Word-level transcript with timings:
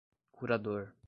curador 0.33 0.95